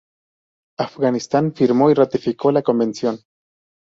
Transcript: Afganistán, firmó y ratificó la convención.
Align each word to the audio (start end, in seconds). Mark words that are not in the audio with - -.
Afganistán, 0.79 1.53
firmó 1.53 1.91
y 1.91 1.93
ratificó 1.93 2.51
la 2.51 2.63
convención. 2.63 3.19